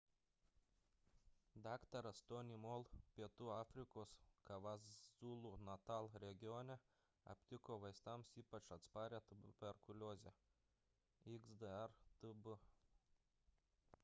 dr. 1.65 2.05
tony 2.29 2.55
moll 2.61 2.85
pietų 3.17 3.49
afrikos 3.55 4.13
kwazulu-natal 4.47 6.09
regione 6.23 6.77
aptiko 7.33 7.77
vaistams 7.83 8.31
ypač 8.43 8.71
atsparią 8.77 9.19
tuberkuliozę 9.33 10.33
xdr-tb 11.37 12.57